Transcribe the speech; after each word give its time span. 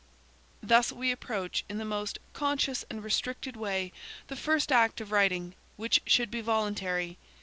Thus 0.63 0.91
we 0.91 1.11
approach 1.11 1.63
in 1.69 1.77
the 1.77 1.85
most 1.85 2.17
conscious 2.33 2.83
and 2.89 3.03
restricted 3.03 3.55
way 3.55 3.93
the 4.29 4.35
first 4.35 4.71
act 4.71 4.99
of 4.99 5.11
writing, 5.11 5.53
which 5.77 6.01
should 6.07 6.31
be 6.31 6.41
voluntary. 6.41 7.19